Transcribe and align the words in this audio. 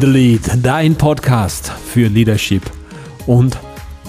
the 0.00 0.06
Lead, 0.06 0.42
dein 0.62 0.94
Podcast 0.94 1.70
für 1.70 2.08
Leadership 2.08 2.62
und 3.26 3.58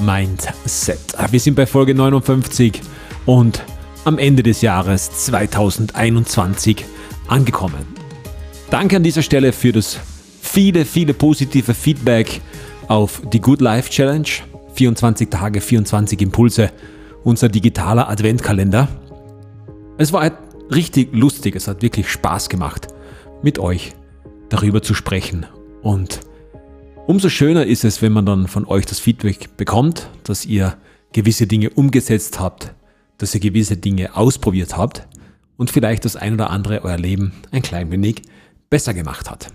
Mindset. 0.02 1.00
Wir 1.32 1.40
sind 1.40 1.56
bei 1.56 1.66
Folge 1.66 1.96
59 1.96 2.82
und 3.26 3.64
am 4.04 4.18
Ende 4.18 4.44
des 4.44 4.62
Jahres 4.62 5.10
2021 5.12 6.86
angekommen. 7.28 7.88
Danke 8.70 8.98
an 8.98 9.04
dieser 9.04 9.22
Stelle 9.22 9.52
für 9.52 9.72
das 9.72 10.00
viele, 10.42 10.86
viele 10.86 11.14
positive 11.14 11.74
Feedback 11.74 12.42
auf 12.88 13.22
die 13.32 13.40
Good 13.42 13.62
Life 13.62 13.90
Challenge. 13.90 14.28
24 14.74 15.30
Tage, 15.30 15.62
24 15.62 16.22
Impulse, 16.22 16.72
unser 17.24 17.50
digitaler 17.50 18.10
Adventkalender. 18.10 18.88
Es 19.98 20.14
war 20.14 20.32
richtig 20.72 21.10
lustig, 21.14 21.56
es 21.56 21.68
hat 21.68 21.82
wirklich 21.82 22.10
Spaß 22.10 22.50
gemacht, 22.50 22.88
mit 23.42 23.60
euch 23.60 23.94
darüber 24.50 24.82
zu 24.82 24.94
sprechen. 24.94 25.46
Und 25.82 26.20
umso 27.08 27.30
schöner 27.30 27.66
ist 27.66 27.84
es, 27.84 28.02
wenn 28.02 28.12
man 28.12 28.26
dann 28.26 28.48
von 28.48 28.66
euch 28.66 28.86
das 28.86 29.00
Feedback 29.00 29.58
bekommt, 29.58 30.10
dass 30.24 30.46
ihr 30.46 30.78
gewisse 31.14 31.48
Dinge 31.48 31.70
umgesetzt 31.72 32.40
habt, 32.40 32.74
dass 33.18 33.34
ihr 33.34 33.42
gewisse 33.42 33.78
Dinge 33.78 34.16
ausprobiert 34.16 34.78
habt 34.78 35.08
und 35.58 35.70
vielleicht 35.70 36.06
das 36.06 36.16
ein 36.16 36.34
oder 36.34 36.50
andere 36.50 36.84
euer 36.84 36.98
Leben 36.98 37.34
ein 37.52 37.62
klein 37.62 37.92
wenig 37.92 38.24
besser 38.70 38.94
gemacht 38.94 39.30
hat. 39.30 39.48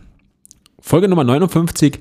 Folge 0.80 1.08
Nummer 1.08 1.24
59, 1.24 1.98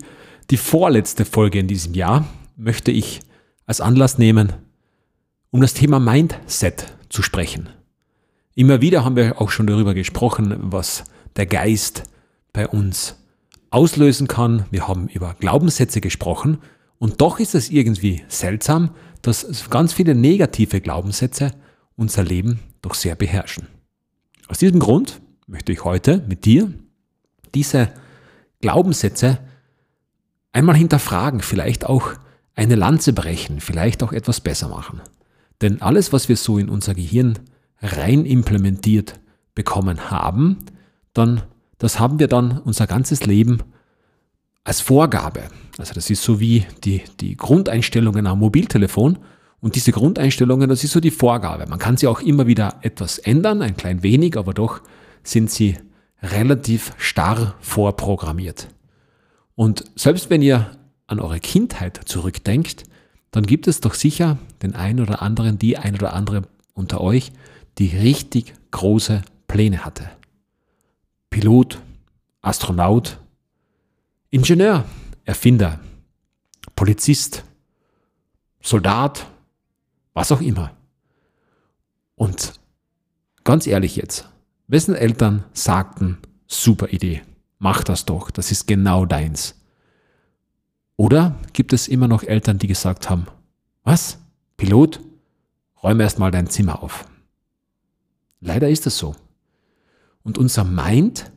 die 0.49 0.57
vorletzte 0.57 1.25
Folge 1.25 1.59
in 1.59 1.67
diesem 1.67 1.93
Jahr, 1.93 2.27
möchte 2.57 2.91
ich 2.91 3.21
als 3.65 3.81
Anlass 3.81 4.17
nehmen, 4.17 4.53
um 5.51 5.61
das 5.61 5.73
Thema 5.73 5.99
Mindset 5.99 6.85
zu 7.09 7.21
sprechen. 7.21 7.69
Immer 8.55 8.81
wieder 8.81 9.05
haben 9.05 9.15
wir 9.15 9.39
auch 9.41 9.49
schon 9.49 9.67
darüber 9.67 9.93
gesprochen, 9.93 10.55
was 10.59 11.05
der 11.35 11.45
Geist 11.45 12.03
bei 12.51 12.67
uns 12.67 13.15
auslösen 13.73 14.27
kann. 14.27 14.65
Wir 14.71 14.87
haben 14.87 15.07
über 15.07 15.35
Glaubenssätze 15.39 15.99
gesprochen 15.99 16.59
und 16.99 17.21
doch 17.21 17.39
ist 17.39 17.55
es 17.55 17.69
irgendwie 17.69 18.23
seltsam, 18.27 18.91
dass 19.21 19.69
ganz 19.69 19.93
viele 19.93 20.15
negative 20.15 20.79
Glaubenssätze 20.79 21.51
unser 21.95 22.23
Leben 22.23 22.59
doch 22.81 22.93
sehr 22.93 23.15
beherrschen. 23.15 23.67
Aus 24.47 24.59
diesem 24.59 24.79
Grund 24.79 25.21
möchte 25.47 25.71
ich 25.71 25.83
heute 25.83 26.23
mit 26.27 26.45
dir 26.45 26.71
diese 27.55 27.89
Glaubenssätze 28.61 29.39
einmal 30.51 30.75
hinterfragen, 30.75 31.41
vielleicht 31.41 31.85
auch 31.85 32.13
eine 32.55 32.75
Lanze 32.75 33.13
brechen, 33.13 33.59
vielleicht 33.59 34.03
auch 34.03 34.13
etwas 34.13 34.39
besser 34.39 34.67
machen. 34.69 35.01
Denn 35.61 35.81
alles, 35.81 36.13
was 36.13 36.29
wir 36.29 36.37
so 36.37 36.57
in 36.57 36.69
unser 36.69 36.93
Gehirn 36.93 37.39
rein 37.81 38.25
implementiert 38.25 39.19
bekommen 39.55 40.11
haben, 40.11 40.57
dann, 41.13 41.41
das 41.83 41.99
haben 41.99 42.19
wir 42.19 42.27
dann 42.27 42.59
unser 42.59 42.87
ganzes 42.87 43.25
Leben 43.25 43.59
als 44.63 44.79
Vorgabe. 44.79 45.41
Also 45.77 45.93
das 45.93 46.09
ist 46.09 46.23
so 46.23 46.39
wie 46.39 46.65
die, 46.83 47.03
die 47.19 47.35
Grundeinstellungen 47.35 48.25
am 48.27 48.39
Mobiltelefon. 48.39 49.17
Und 49.59 49.75
diese 49.75 49.91
Grundeinstellungen, 49.91 50.69
das 50.69 50.83
ist 50.83 50.91
so 50.91 50.99
die 50.99 51.11
Vorgabe. 51.11 51.65
Man 51.67 51.79
kann 51.79 51.97
sie 51.97 52.07
auch 52.07 52.21
immer 52.21 52.47
wieder 52.47 52.75
etwas 52.81 53.17
ändern, 53.17 53.61
ein 53.61 53.75
klein 53.75 54.01
wenig, 54.01 54.37
aber 54.37 54.53
doch 54.53 54.81
sind 55.23 55.51
sie 55.51 55.77
relativ 56.21 56.93
starr 56.97 57.55
vorprogrammiert. 57.59 58.69
Und 59.55 59.83
selbst 59.95 60.29
wenn 60.29 60.41
ihr 60.41 60.71
an 61.07 61.19
eure 61.19 61.39
Kindheit 61.39 61.99
zurückdenkt, 62.05 62.83
dann 63.31 63.45
gibt 63.45 63.67
es 63.67 63.81
doch 63.81 63.93
sicher 63.93 64.37
den 64.61 64.75
einen 64.75 65.01
oder 65.01 65.21
anderen, 65.21 65.59
die 65.59 65.77
ein 65.77 65.95
oder 65.95 66.13
andere 66.13 66.43
unter 66.73 67.01
euch, 67.01 67.31
die 67.77 67.87
richtig 67.87 68.53
große 68.71 69.21
Pläne 69.47 69.85
hatte. 69.85 70.09
Pilot, 71.33 71.81
Astronaut, 72.43 73.17
Ingenieur, 74.29 74.85
Erfinder, 75.25 75.79
Polizist, 76.75 77.43
Soldat, 78.61 79.25
was 80.13 80.31
auch 80.31 80.41
immer. 80.41 80.77
Und 82.13 82.53
ganz 83.43 83.65
ehrlich 83.65 83.95
jetzt, 83.95 84.29
wessen 84.67 84.93
Eltern 84.93 85.43
sagten, 85.53 86.19
super 86.45 86.89
Idee, 86.89 87.23
mach 87.57 87.83
das 87.83 88.05
doch, 88.05 88.29
das 88.29 88.51
ist 88.51 88.67
genau 88.67 89.07
deins. 89.07 89.55
Oder 90.97 91.35
gibt 91.51 91.73
es 91.73 91.87
immer 91.87 92.07
noch 92.07 92.21
Eltern, 92.21 92.59
die 92.59 92.67
gesagt 92.67 93.09
haben, 93.09 93.25
was? 93.83 94.19
Pilot? 94.55 94.99
Räume 95.81 96.03
erst 96.03 96.19
mal 96.19 96.29
dein 96.29 96.45
Zimmer 96.45 96.83
auf. 96.83 97.05
Leider 98.39 98.69
ist 98.69 98.85
es 98.85 98.99
so. 98.99 99.15
Und 100.23 100.37
unser 100.37 100.63
Mind 100.63 101.31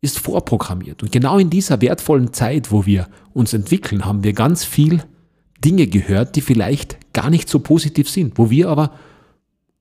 ist 0.00 0.18
vorprogrammiert. 0.18 1.02
Und 1.02 1.12
genau 1.12 1.38
in 1.38 1.50
dieser 1.50 1.78
wertvollen 1.80 2.32
Zeit, 2.32 2.72
wo 2.72 2.86
wir 2.86 3.08
uns 3.32 3.52
entwickeln, 3.52 4.04
haben 4.04 4.24
wir 4.24 4.32
ganz 4.32 4.64
viel 4.64 5.04
Dinge 5.64 5.86
gehört, 5.86 6.34
die 6.36 6.40
vielleicht 6.40 7.12
gar 7.12 7.30
nicht 7.30 7.48
so 7.48 7.60
positiv 7.60 8.10
sind, 8.10 8.36
wo 8.36 8.50
wir 8.50 8.68
aber 8.68 8.94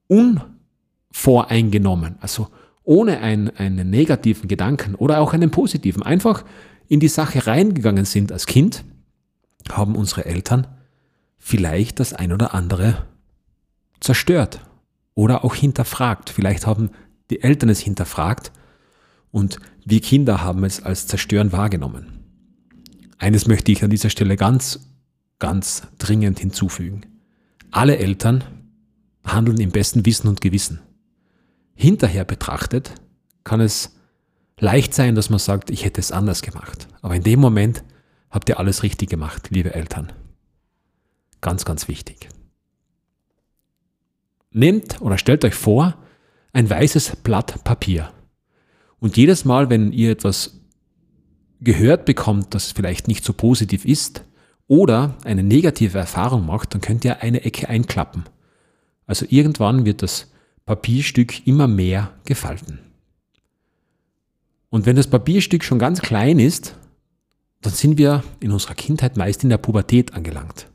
unvoreingenommen, 0.08 2.18
also 2.20 2.50
ohne 2.84 3.20
einen, 3.20 3.50
einen 3.58 3.90
negativen 3.90 4.48
Gedanken 4.48 4.94
oder 4.96 5.22
auch 5.22 5.34
einen 5.34 5.50
positiven, 5.50 6.04
einfach 6.04 6.44
in 6.88 7.00
die 7.00 7.08
Sache 7.08 7.48
reingegangen 7.48 8.06
sind 8.06 8.32
als 8.32 8.46
Kind 8.46 8.84
haben 9.70 9.96
unsere 9.96 10.26
Eltern 10.26 10.68
vielleicht 11.38 12.00
das 12.00 12.14
ein 12.14 12.34
oder 12.34 12.54
andere 12.54 13.06
zerstört 14.00 14.62
oder 15.16 15.44
auch 15.44 15.56
hinterfragt. 15.56 16.30
Vielleicht 16.30 16.66
haben 16.66 16.90
die 17.32 17.42
Eltern 17.42 17.70
es 17.70 17.80
hinterfragt 17.80 18.52
und 19.32 19.58
wir 19.86 20.02
Kinder 20.02 20.44
haben 20.44 20.64
es 20.64 20.84
als 20.84 21.08
zerstören 21.08 21.52
wahrgenommen. 21.52 22.20
Eines 23.18 23.48
möchte 23.48 23.72
ich 23.72 23.84
an 23.84 23.90
dieser 23.90 24.10
Stelle 24.10 24.36
ganz, 24.36 24.88
ganz 25.40 25.84
dringend 25.98 26.40
hinzufügen. 26.40 27.06
Alle 27.72 27.98
Eltern 27.98 28.44
handeln 29.24 29.60
im 29.60 29.72
besten 29.72 30.06
Wissen 30.06 30.28
und 30.28 30.42
Gewissen. 30.42 30.80
Hinterher 31.74 32.26
betrachtet 32.26 32.94
kann 33.44 33.62
es 33.62 33.96
leicht 34.60 34.94
sein, 34.94 35.16
dass 35.16 35.30
man 35.30 35.40
sagt, 35.40 35.70
ich 35.70 35.86
hätte 35.86 36.02
es 36.02 36.12
anders 36.12 36.42
gemacht. 36.42 36.88
Aber 37.02 37.16
in 37.16 37.24
dem 37.24 37.40
Moment 37.40 37.84
habt 38.30 38.50
ihr 38.50 38.60
alles 38.60 38.84
richtig 38.84 39.10
gemacht, 39.10 39.50
liebe 39.50 39.74
Eltern. 39.74 40.12
Ganz, 41.40 41.66
ganz 41.66 41.88
wichtig. 41.88 42.30
Nehmt 44.52 45.02
oder 45.02 45.18
stellt 45.18 45.46
euch 45.46 45.56
vor, 45.56 45.96
ein 46.54 46.70
weißes 46.70 47.18
Blatt 47.18 47.64
Papier. 47.64 48.12
Und 49.00 49.18
jedes 49.18 49.46
Mal, 49.46 49.70
wenn 49.70 49.92
ihr 49.92 50.12
etwas 50.12 50.60
gehört 51.60 52.06
bekommt, 52.06 52.54
das 52.54 52.72
vielleicht 52.72 53.08
nicht 53.08 53.24
so 53.24 53.34
positiv 53.34 53.86
ist, 53.86 54.24
oder 54.68 55.18
eine 55.26 55.44
negative 55.44 55.98
Erfahrung 55.98 56.46
macht, 56.46 56.74
dann 56.74 56.80
könnt 56.80 57.04
ihr 57.04 57.22
eine 57.22 57.44
Ecke 57.44 57.68
einklappen. 57.68 58.24
Also 59.06 59.26
irgendwann 59.28 59.84
wird 59.84 60.02
das 60.02 60.32
Papierstück 60.66 61.46
immer 61.46 61.68
mehr 61.68 62.14
gefalten. 62.24 62.80
Und 64.70 64.86
wenn 64.86 64.96
das 64.96 65.08
Papierstück 65.08 65.66
schon 65.66 65.78
ganz 65.78 66.02
klein 66.02 66.40
ist, 66.40 66.78
dann 67.60 67.74
sind 67.74 67.98
wir 67.98 68.24
in 68.40 68.52
unserer 68.52 68.76
Kindheit 68.76 69.18
meist 69.18 69.44
in 69.44 69.50
der 69.50 69.58
Pubertät 69.58 70.14
angelangt. 70.14 70.68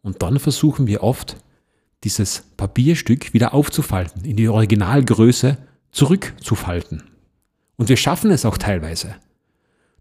Und 0.00 0.22
dann 0.22 0.38
versuchen 0.38 0.86
wir 0.86 1.02
oft, 1.02 1.36
dieses 2.04 2.44
Papierstück 2.56 3.32
wieder 3.32 3.54
aufzufalten, 3.54 4.24
in 4.24 4.36
die 4.36 4.48
Originalgröße 4.48 5.58
zurückzufalten. 5.90 7.02
Und 7.76 7.88
wir 7.88 7.96
schaffen 7.96 8.30
es 8.30 8.44
auch 8.44 8.58
teilweise. 8.58 9.16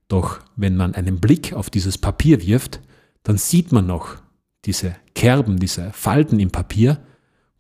Doch 0.07 0.39
wenn 0.55 0.75
man 0.75 0.95
einen 0.95 1.19
Blick 1.19 1.53
auf 1.53 1.69
dieses 1.69 1.97
Papier 1.97 2.41
wirft, 2.41 2.81
dann 3.23 3.37
sieht 3.37 3.71
man 3.71 3.87
noch 3.87 4.17
diese 4.65 4.95
Kerben, 5.15 5.59
diese 5.59 5.91
Falten 5.93 6.39
im 6.39 6.51
Papier, 6.51 6.99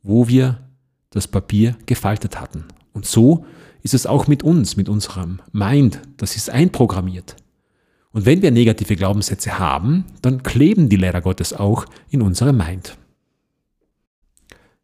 wo 0.01 0.27
wir 0.27 0.59
das 1.09 1.27
Papier 1.27 1.75
gefaltet 1.85 2.39
hatten. 2.39 2.65
Und 2.91 3.05
so 3.05 3.45
ist 3.81 3.93
es 3.93 4.05
auch 4.05 4.27
mit 4.27 4.43
uns, 4.43 4.77
mit 4.77 4.89
unserem 4.89 5.41
Mind. 5.51 6.01
Das 6.17 6.35
ist 6.35 6.49
einprogrammiert. 6.49 7.35
Und 8.11 8.25
wenn 8.25 8.41
wir 8.41 8.51
negative 8.51 8.95
Glaubenssätze 8.95 9.57
haben, 9.57 10.05
dann 10.21 10.43
kleben 10.43 10.89
die 10.89 10.97
leider 10.97 11.21
Gottes 11.21 11.53
auch 11.53 11.85
in 12.09 12.21
unserem 12.21 12.57
Mind. 12.57 12.97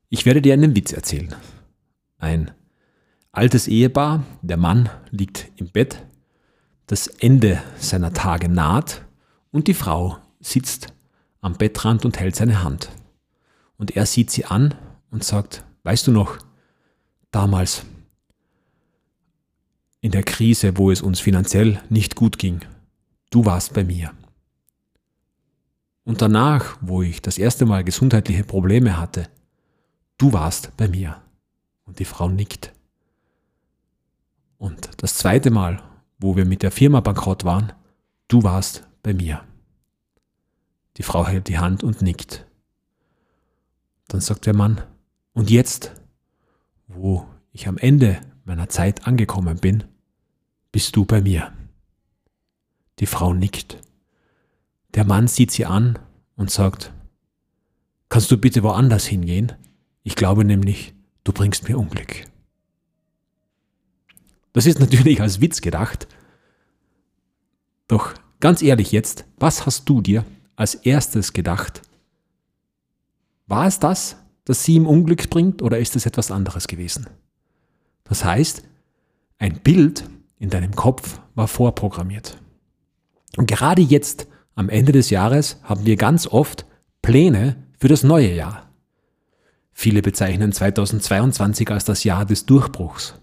Ich 0.09 0.25
werde 0.25 0.41
dir 0.41 0.53
einen 0.53 0.75
Witz 0.75 0.91
erzählen. 0.91 1.35
Ein 2.17 2.51
altes 3.31 3.67
Ehepaar, 3.67 4.23
der 4.41 4.57
Mann 4.57 4.89
liegt 5.11 5.51
im 5.55 5.69
Bett, 5.69 6.03
das 6.87 7.05
Ende 7.05 7.61
seiner 7.77 8.11
Tage 8.11 8.49
naht 8.49 9.05
und 9.51 9.67
die 9.67 9.75
Frau 9.75 10.17
sitzt 10.39 10.87
am 11.41 11.53
Bettrand 11.53 12.05
und 12.05 12.19
hält 12.19 12.35
seine 12.35 12.63
Hand. 12.63 12.89
Und 13.77 13.95
er 13.95 14.07
sieht 14.07 14.31
sie 14.31 14.45
an 14.45 14.73
und 15.11 15.23
sagt, 15.23 15.63
weißt 15.83 16.07
du 16.07 16.11
noch, 16.11 16.39
damals 17.29 17.85
in 20.01 20.11
der 20.11 20.23
Krise, 20.23 20.77
wo 20.77 20.89
es 20.89 21.03
uns 21.03 21.19
finanziell 21.19 21.81
nicht 21.89 22.15
gut 22.15 22.39
ging, 22.39 22.61
du 23.29 23.45
warst 23.45 23.73
bei 23.75 23.83
mir. 23.83 24.11
Und 26.03 26.23
danach, 26.23 26.77
wo 26.81 27.03
ich 27.03 27.21
das 27.21 27.37
erste 27.37 27.67
Mal 27.67 27.83
gesundheitliche 27.83 28.43
Probleme 28.43 28.97
hatte, 28.97 29.29
du 30.19 30.31
warst 30.33 30.77
bei 30.77 30.87
mir. 30.87 31.19
Und 31.85 31.97
die 31.97 32.05
Frau 32.05 32.29
nickt. 32.29 32.71
Und 34.59 35.01
das 35.01 35.15
zweite 35.15 35.49
Mal, 35.49 35.81
wo 36.19 36.35
wir 36.35 36.45
mit 36.45 36.61
der 36.61 36.71
Firma 36.71 36.99
bankrott 36.99 37.45
waren, 37.45 37.73
du 38.27 38.43
warst 38.43 38.87
bei 39.01 39.15
mir. 39.15 39.43
Die 40.97 41.03
Frau 41.03 41.25
hält 41.25 41.47
die 41.47 41.57
Hand 41.57 41.81
und 41.81 42.03
nickt. 42.03 42.45
Dann 44.07 44.21
sagt 44.21 44.45
der 44.45 44.55
Mann, 44.55 44.81
und 45.33 45.49
jetzt, 45.49 45.93
wo 46.87 47.25
ich 47.51 47.67
am 47.67 47.77
Ende 47.77 48.21
meiner 48.43 48.69
Zeit 48.69 49.07
angekommen 49.07 49.57
bin, 49.57 49.85
bist 50.71 50.95
du 50.95 51.05
bei 51.05 51.21
mir. 51.21 51.53
Die 52.99 53.05
Frau 53.05 53.33
nickt. 53.33 53.77
Der 54.93 55.05
Mann 55.05 55.27
sieht 55.27 55.51
sie 55.51 55.65
an 55.65 55.97
und 56.35 56.51
sagt, 56.51 56.91
kannst 58.09 58.29
du 58.31 58.37
bitte 58.37 58.61
woanders 58.63 59.05
hingehen? 59.05 59.53
Ich 60.03 60.15
glaube 60.15 60.45
nämlich, 60.45 60.93
du 61.23 61.31
bringst 61.31 61.67
mir 61.67 61.77
Unglück. 61.77 62.25
Das 64.53 64.65
ist 64.65 64.79
natürlich 64.79 65.21
als 65.21 65.41
Witz 65.41 65.61
gedacht. 65.61 66.07
Doch 67.87 68.13
ganz 68.39 68.61
ehrlich 68.61 68.91
jetzt, 68.91 69.25
was 69.37 69.65
hast 69.65 69.87
du 69.87 70.01
dir 70.01 70.25
als 70.55 70.75
erstes 70.75 71.33
gedacht? 71.33 71.81
War 73.47 73.65
es 73.67 73.79
das, 73.79 74.17
das 74.45 74.63
sie 74.63 74.75
ihm 74.75 74.87
Unglück 74.87 75.29
bringt 75.29 75.61
oder 75.61 75.79
ist 75.79 75.95
es 75.95 76.05
etwas 76.05 76.31
anderes 76.31 76.67
gewesen? 76.67 77.07
Das 78.03 78.23
heißt, 78.25 78.63
ein 79.37 79.59
Bild 79.59 80.03
in 80.37 80.49
deinem 80.49 80.75
Kopf 80.75 81.19
war 81.35 81.47
vorprogrammiert. 81.47 82.37
Und 83.37 83.47
gerade 83.47 83.81
jetzt, 83.81 84.27
am 84.55 84.69
Ende 84.69 84.91
des 84.91 85.09
Jahres, 85.09 85.57
haben 85.63 85.85
wir 85.85 85.95
ganz 85.95 86.27
oft 86.27 86.65
Pläne 87.01 87.55
für 87.79 87.87
das 87.87 88.03
neue 88.03 88.33
Jahr. 88.33 88.68
Viele 89.81 90.01
bezeichnen 90.01 90.51
2022 90.51 91.71
als 91.71 91.85
das 91.85 92.03
Jahr 92.03 92.25
des 92.25 92.45
Durchbruchs. 92.45 93.13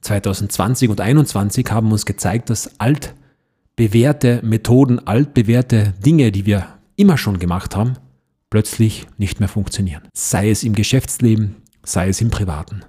2020 0.00 0.88
und 0.88 0.96
2021 0.96 1.70
haben 1.70 1.92
uns 1.92 2.06
gezeigt, 2.06 2.48
dass 2.48 2.80
altbewährte 2.80 4.40
Methoden, 4.42 5.06
altbewährte 5.06 5.92
Dinge, 6.02 6.32
die 6.32 6.46
wir 6.46 6.66
immer 6.96 7.18
schon 7.18 7.38
gemacht 7.38 7.76
haben, 7.76 7.98
plötzlich 8.48 9.06
nicht 9.18 9.38
mehr 9.38 9.50
funktionieren. 9.50 10.08
Sei 10.14 10.48
es 10.48 10.64
im 10.64 10.74
Geschäftsleben, 10.74 11.56
sei 11.84 12.08
es 12.08 12.22
im 12.22 12.30
Privaten. 12.30 12.80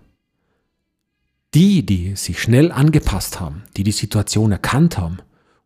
Die, 1.55 1.85
die 1.85 2.15
sich 2.15 2.41
schnell 2.41 2.71
angepasst 2.71 3.41
haben, 3.41 3.63
die 3.75 3.83
die 3.83 3.91
Situation 3.91 4.53
erkannt 4.53 4.97
haben 4.97 5.17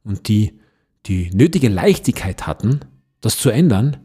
und 0.04 0.28
die 0.28 0.60
die 1.06 1.30
nötige 1.36 1.70
Leichtigkeit 1.70 2.48
hatten, 2.48 2.80
das 3.22 3.38
zu 3.38 3.52
ändern, 3.52 3.98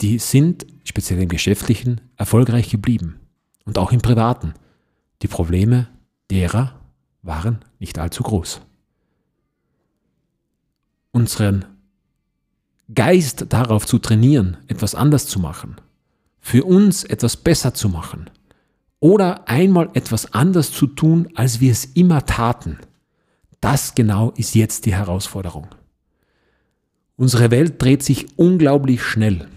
die 0.00 0.18
sind, 0.18 0.66
speziell 0.84 1.20
im 1.20 1.28
Geschäftlichen, 1.28 2.00
erfolgreich 2.16 2.70
geblieben. 2.70 3.20
Und 3.64 3.78
auch 3.78 3.92
im 3.92 4.00
Privaten. 4.00 4.54
Die 5.22 5.28
Probleme 5.28 5.88
derer 6.30 6.78
waren 7.22 7.64
nicht 7.78 7.98
allzu 7.98 8.22
groß. 8.22 8.60
Unseren 11.12 11.64
Geist 12.94 13.46
darauf 13.48 13.86
zu 13.86 13.98
trainieren, 13.98 14.58
etwas 14.68 14.94
anders 14.94 15.26
zu 15.26 15.40
machen, 15.40 15.76
für 16.40 16.64
uns 16.64 17.02
etwas 17.02 17.36
besser 17.36 17.74
zu 17.74 17.88
machen 17.88 18.30
oder 19.00 19.48
einmal 19.48 19.90
etwas 19.94 20.32
anders 20.32 20.70
zu 20.70 20.86
tun, 20.86 21.28
als 21.34 21.60
wir 21.60 21.72
es 21.72 21.84
immer 21.84 22.24
taten, 22.24 22.78
das 23.60 23.94
genau 23.94 24.30
ist 24.36 24.54
jetzt 24.54 24.86
die 24.86 24.94
Herausforderung. 24.94 25.68
Unsere 27.16 27.50
Welt 27.50 27.82
dreht 27.82 28.02
sich 28.02 28.38
unglaublich 28.38 29.02
schnell. 29.02 29.48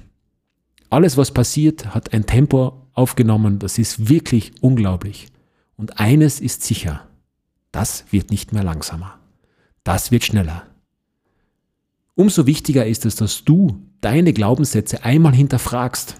Alles, 0.89 1.17
was 1.17 1.31
passiert, 1.31 1.93
hat 1.93 2.13
ein 2.13 2.25
Tempo 2.25 2.87
aufgenommen, 2.93 3.59
das 3.59 3.77
ist 3.77 4.09
wirklich 4.09 4.51
unglaublich. 4.61 5.27
Und 5.77 5.99
eines 5.99 6.39
ist 6.39 6.63
sicher, 6.63 7.07
das 7.71 8.05
wird 8.11 8.31
nicht 8.31 8.51
mehr 8.51 8.63
langsamer. 8.63 9.19
Das 9.83 10.11
wird 10.11 10.23
schneller. 10.23 10.65
Umso 12.15 12.45
wichtiger 12.45 12.85
ist 12.85 13.05
es, 13.05 13.15
dass 13.15 13.45
du 13.45 13.81
deine 14.01 14.33
Glaubenssätze 14.33 15.03
einmal 15.03 15.33
hinterfragst. 15.33 16.19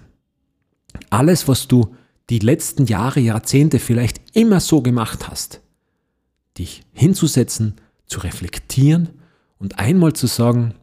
Alles, 1.09 1.47
was 1.47 1.67
du 1.67 1.95
die 2.29 2.39
letzten 2.39 2.85
Jahre, 2.85 3.19
Jahrzehnte 3.19 3.79
vielleicht 3.79 4.21
immer 4.35 4.59
so 4.59 4.81
gemacht 4.81 5.29
hast, 5.29 5.61
dich 6.57 6.83
hinzusetzen, 6.93 7.75
zu 8.05 8.19
reflektieren 8.21 9.09
und 9.57 9.79
einmal 9.79 10.13
zu 10.13 10.27
sagen, 10.27 10.73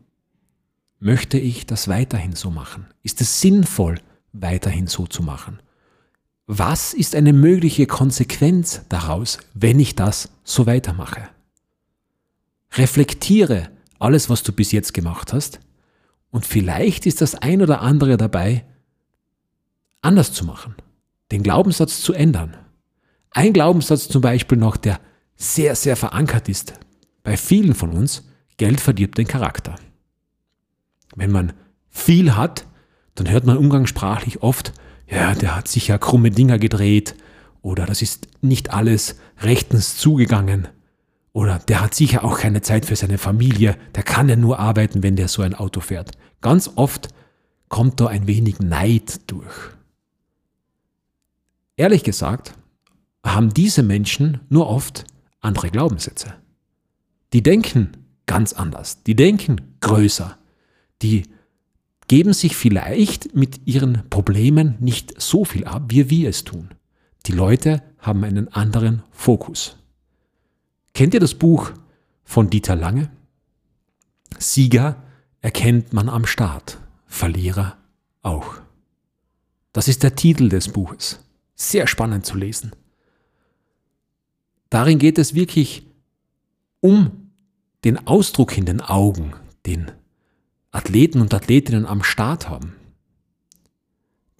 möchte 0.98 1.38
ich 1.38 1.66
das 1.66 1.88
weiterhin 1.88 2.34
so 2.34 2.50
machen? 2.50 2.86
Ist 3.02 3.20
es 3.20 3.40
sinnvoll, 3.40 4.00
weiterhin 4.32 4.86
so 4.86 5.06
zu 5.06 5.22
machen? 5.22 5.60
Was 6.46 6.94
ist 6.94 7.14
eine 7.14 7.32
mögliche 7.32 7.86
Konsequenz 7.86 8.82
daraus, 8.88 9.38
wenn 9.54 9.80
ich 9.80 9.94
das 9.94 10.30
so 10.44 10.66
weitermache? 10.66 11.28
Reflektiere 12.72 13.70
alles, 13.98 14.30
was 14.30 14.42
du 14.42 14.52
bis 14.52 14.72
jetzt 14.72 14.94
gemacht 14.94 15.32
hast 15.32 15.60
und 16.30 16.46
vielleicht 16.46 17.06
ist 17.06 17.20
das 17.20 17.34
ein 17.34 17.62
oder 17.62 17.80
andere 17.80 18.16
dabei, 18.16 18.64
anders 20.02 20.32
zu 20.32 20.44
machen, 20.44 20.74
den 21.32 21.42
Glaubenssatz 21.42 22.02
zu 22.02 22.12
ändern. 22.12 22.56
Ein 23.30 23.52
Glaubenssatz 23.52 24.08
zum 24.08 24.22
Beispiel 24.22 24.58
noch, 24.58 24.76
der 24.76 25.00
sehr, 25.36 25.74
sehr 25.74 25.96
verankert 25.96 26.48
ist 26.48 26.74
bei 27.26 27.36
vielen 27.36 27.74
von 27.74 27.90
uns, 27.90 28.22
Geld 28.56 28.80
verdirbt 28.80 29.18
den 29.18 29.26
Charakter. 29.26 29.74
Wenn 31.16 31.32
man 31.32 31.52
viel 31.88 32.36
hat, 32.36 32.66
dann 33.16 33.28
hört 33.28 33.44
man 33.44 33.56
umgangssprachlich 33.56 34.42
oft, 34.42 34.72
ja, 35.08 35.34
der 35.34 35.56
hat 35.56 35.66
sicher 35.66 35.98
krumme 35.98 36.30
Dinger 36.30 36.58
gedreht 36.58 37.16
oder 37.62 37.86
das 37.86 38.02
ist 38.02 38.28
nicht 38.42 38.70
alles 38.70 39.16
rechtens 39.40 39.96
zugegangen 39.96 40.68
oder 41.32 41.58
der 41.58 41.80
hat 41.80 41.94
sicher 41.94 42.24
auch 42.24 42.38
keine 42.38 42.62
Zeit 42.62 42.86
für 42.86 42.96
seine 42.96 43.18
Familie, 43.18 43.76
der 43.94 44.02
kann 44.02 44.28
ja 44.28 44.36
nur 44.36 44.58
arbeiten, 44.58 45.02
wenn 45.02 45.16
der 45.16 45.28
so 45.28 45.42
ein 45.42 45.54
Auto 45.54 45.80
fährt. 45.80 46.12
Ganz 46.40 46.70
oft 46.76 47.08
kommt 47.68 48.00
da 48.00 48.06
ein 48.06 48.26
wenig 48.26 48.60
Neid 48.60 49.20
durch. 49.26 49.54
Ehrlich 51.76 52.04
gesagt, 52.04 52.54
haben 53.24 53.52
diese 53.52 53.82
Menschen 53.82 54.40
nur 54.48 54.68
oft 54.68 55.04
andere 55.40 55.70
Glaubenssätze. 55.70 56.34
Die 57.32 57.42
denken 57.42 57.92
ganz 58.26 58.52
anders, 58.52 59.02
die 59.02 59.16
denken 59.16 59.76
größer, 59.80 60.38
die 61.02 61.24
geben 62.08 62.32
sich 62.32 62.56
vielleicht 62.56 63.34
mit 63.34 63.66
ihren 63.66 64.08
Problemen 64.10 64.76
nicht 64.80 65.20
so 65.20 65.44
viel 65.44 65.64
ab, 65.64 65.84
wie 65.88 66.08
wir 66.10 66.28
es 66.28 66.44
tun. 66.44 66.70
Die 67.26 67.32
Leute 67.32 67.82
haben 67.98 68.22
einen 68.24 68.48
anderen 68.48 69.02
Fokus. 69.10 69.76
Kennt 70.94 71.14
ihr 71.14 71.20
das 71.20 71.34
Buch 71.34 71.72
von 72.24 72.48
Dieter 72.48 72.76
Lange? 72.76 73.10
Sieger 74.38 75.02
erkennt 75.40 75.92
man 75.92 76.08
am 76.08 76.26
Start, 76.26 76.78
Verlierer 77.06 77.76
auch. 78.22 78.56
Das 79.72 79.88
ist 79.88 80.02
der 80.02 80.14
Titel 80.16 80.48
des 80.48 80.68
Buches. 80.68 81.20
Sehr 81.54 81.86
spannend 81.86 82.26
zu 82.26 82.36
lesen. 82.36 82.72
Darin 84.70 84.98
geht 84.98 85.18
es 85.18 85.34
wirklich 85.34 85.86
um 86.80 87.30
den 87.84 88.06
Ausdruck 88.06 88.56
in 88.58 88.64
den 88.64 88.80
Augen, 88.80 89.34
den 89.64 89.90
Athleten 90.76 91.22
und 91.22 91.32
Athletinnen 91.32 91.86
am 91.86 92.02
Start 92.02 92.50
haben. 92.50 92.74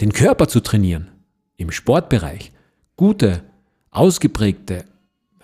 Den 0.02 0.12
Körper 0.12 0.48
zu 0.48 0.60
trainieren 0.60 1.08
im 1.56 1.70
Sportbereich, 1.70 2.52
gute, 2.96 3.42
ausgeprägte, 3.90 4.84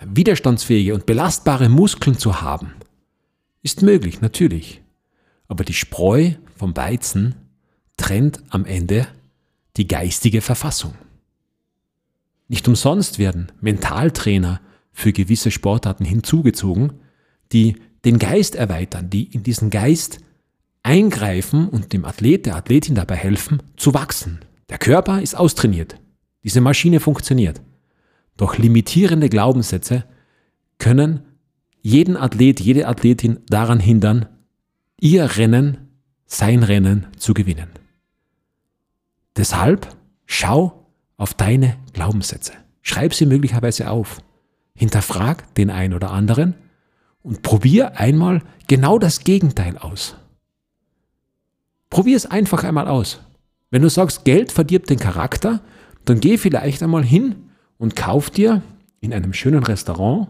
widerstandsfähige 0.05 0.95
und 0.95 1.07
belastbare 1.07 1.71
Muskeln 1.71 2.19
zu 2.19 2.43
haben, 2.43 2.75
ist 3.63 3.81
möglich, 3.81 4.21
natürlich. 4.21 4.83
Aber 5.49 5.65
die 5.65 5.73
Spreu 5.73 6.33
vom 6.57 6.77
Weizen 6.77 7.37
trennt 7.97 8.43
am 8.51 8.67
Ende 8.67 9.09
die 9.79 9.89
geistige 9.89 10.43
Verfassung. 10.43 10.95
Nicht 12.49 12.69
umsonst 12.69 13.19
werden 13.19 13.51
Mentaltrainer 13.63 14.61
für 14.93 15.15
gewisse 15.15 15.51
Sportarten 15.51 16.05
hinzugezogen, 16.05 17.01
die 17.53 17.77
den 18.05 18.19
Geist 18.19 18.57
erweitern, 18.57 19.09
die 19.09 19.25
in 19.25 19.43
diesen 19.43 19.71
Geist 19.71 20.19
eingreifen 20.83 21.69
und 21.69 21.93
dem 21.93 22.05
Athlet, 22.05 22.47
der 22.47 22.57
Athletin 22.57 22.95
dabei 22.95 23.17
helfen, 23.17 23.63
zu 23.77 23.95
wachsen. 23.95 24.41
Der 24.69 24.79
Körper 24.79 25.21
ist 25.21 25.35
austrainiert. 25.35 25.97
Diese 26.45 26.61
Maschine 26.61 27.01
funktioniert. 27.01 27.61
Doch 28.37 28.59
limitierende 28.59 29.29
Glaubenssätze 29.29 30.05
können 30.79 31.21
jeden 31.83 32.17
Athlet, 32.17 32.61
jede 32.61 32.89
Athletin 32.89 33.41
daran 33.49 33.81
hindern, 33.81 34.27
ihr 35.01 35.37
Rennen, 35.37 35.89
sein 36.27 36.63
Rennen 36.63 37.07
zu 37.19 37.35
gewinnen. 37.35 37.69
Deshalb 39.37 39.89
schau 40.27 40.87
auf 41.17 41.35
deine 41.35 41.77
Glaubenssätze. 41.93 42.53
Schreib 42.83 43.15
sie 43.15 43.27
möglicherweise 43.27 43.91
auf. 43.91 44.21
Hinterfrag 44.75 45.55
den 45.55 45.71
einen 45.71 45.95
oder 45.95 46.11
anderen 46.11 46.55
und 47.23 47.43
probier 47.43 47.99
einmal 47.99 48.43
genau 48.67 48.99
das 48.99 49.21
Gegenteil 49.21 49.79
aus. 49.79 50.17
Probier 51.93 52.17
es 52.17 52.25
einfach 52.25 52.65
einmal 52.65 52.89
aus. 52.89 53.21
Wenn 53.71 53.83
du 53.83 53.91
sagst, 53.91 54.25
Geld 54.25 54.51
verdirbt 54.51 54.89
den 54.89 54.99
Charakter, 54.99 55.61
dann 56.07 56.21
geh 56.21 56.39
vielleicht 56.39 56.83
einmal 56.83 57.05
hin 57.05 57.51
und 57.77 57.97
kauf 57.97 58.31
dir 58.31 58.63
in 59.01 59.13
einem 59.13 59.35
schönen 59.35 59.63
Restaurant 59.63 60.29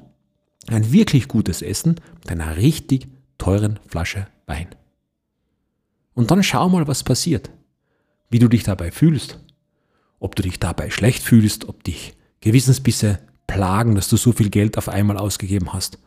ein 0.66 0.90
wirklich 0.90 1.28
gutes 1.28 1.62
Essen 1.62 2.00
mit 2.18 2.32
einer 2.32 2.56
richtig 2.56 3.06
teuren 3.38 3.78
Flasche 3.86 4.26
Wein. 4.46 4.66
Und 6.14 6.32
dann 6.32 6.42
schau 6.42 6.68
mal, 6.68 6.88
was 6.88 7.04
passiert. 7.04 7.48
Wie 8.28 8.40
du 8.40 8.48
dich 8.48 8.64
dabei 8.64 8.90
fühlst. 8.90 9.38
Ob 10.18 10.34
du 10.34 10.42
dich 10.42 10.58
dabei 10.58 10.90
schlecht 10.90 11.22
fühlst, 11.22 11.68
ob 11.68 11.84
dich 11.84 12.14
Gewissensbisse 12.40 13.20
plagen, 13.46 13.94
dass 13.94 14.08
du 14.08 14.16
so 14.16 14.32
viel 14.32 14.50
Geld 14.50 14.76
auf 14.78 14.88
einmal 14.88 15.16
ausgegeben 15.16 15.72
hast. 15.72 16.00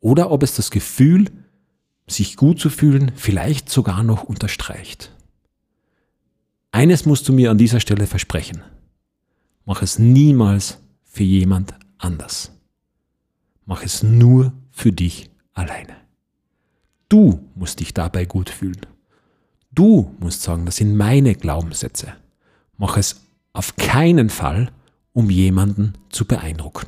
Oder 0.00 0.30
ob 0.30 0.42
es 0.42 0.56
das 0.56 0.70
Gefühl, 0.70 1.26
sich 2.06 2.36
gut 2.36 2.60
zu 2.60 2.70
fühlen, 2.70 3.12
vielleicht 3.14 3.70
sogar 3.70 4.02
noch 4.02 4.24
unterstreicht. 4.24 5.12
Eines 6.70 7.06
musst 7.06 7.28
du 7.28 7.32
mir 7.32 7.50
an 7.50 7.58
dieser 7.58 7.80
Stelle 7.80 8.06
versprechen. 8.06 8.62
Mach 9.64 9.82
es 9.82 9.98
niemals 9.98 10.78
für 11.04 11.22
jemand 11.22 11.74
anders. 11.98 12.52
Mach 13.66 13.82
es 13.82 14.02
nur 14.02 14.52
für 14.70 14.90
dich 14.90 15.30
alleine. 15.52 15.96
Du 17.08 17.46
musst 17.54 17.80
dich 17.80 17.92
dabei 17.92 18.24
gut 18.24 18.48
fühlen. 18.50 18.80
Du 19.70 20.14
musst 20.18 20.42
sagen, 20.42 20.66
das 20.66 20.76
sind 20.76 20.96
meine 20.96 21.34
Glaubenssätze. 21.34 22.14
Mach 22.78 22.96
es 22.96 23.20
auf 23.52 23.76
keinen 23.76 24.30
Fall, 24.30 24.72
um 25.12 25.30
jemanden 25.30 25.94
zu 26.08 26.24
beeindrucken. 26.24 26.86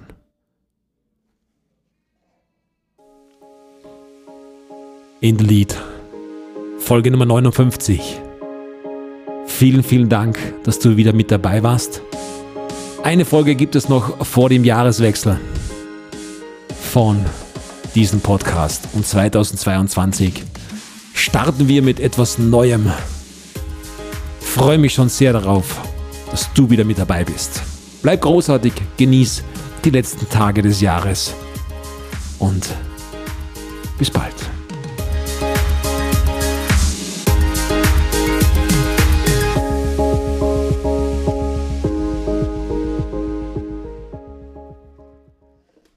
In 5.25 5.39
the 5.39 5.45
Lied, 5.47 5.75
Folge 6.81 7.11
Nummer 7.11 7.25
59. 7.25 8.21
Vielen, 9.47 9.83
vielen 9.83 10.11
Dank, 10.11 10.39
dass 10.65 10.79
du 10.79 10.99
wieder 10.99 11.15
mit 11.15 11.31
dabei 11.31 11.63
warst. 11.63 12.03
Eine 13.03 13.25
Folge 13.25 13.55
gibt 13.55 13.75
es 13.75 13.89
noch 13.89 14.27
vor 14.27 14.51
dem 14.51 14.65
Jahreswechsel 14.65 15.41
von 16.93 17.25
diesem 17.95 18.21
Podcast. 18.21 18.87
Und 18.93 19.07
2022 19.07 20.45
starten 21.15 21.69
wir 21.69 21.81
mit 21.81 22.01
etwas 22.01 22.37
Neuem. 22.37 22.93
Freue 24.41 24.77
mich 24.77 24.93
schon 24.93 25.09
sehr 25.09 25.33
darauf, 25.33 25.81
dass 26.33 26.53
du 26.53 26.69
wieder 26.69 26.85
mit 26.85 26.99
dabei 26.99 27.25
bist. 27.25 27.63
Bleib 28.03 28.21
großartig, 28.21 28.75
genieß 28.99 29.43
die 29.87 29.91
letzten 29.91 30.29
Tage 30.29 30.61
des 30.61 30.83
Jahres 30.83 31.33
und 32.39 32.69
bis 33.97 34.11
bald. 34.11 34.54